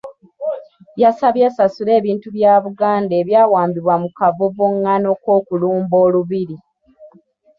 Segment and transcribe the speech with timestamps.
[1.01, 6.57] Yagisabye esasule ebintu bya Buganda ebyawambibwa mu kavuvungano k’okulumba Olubiri.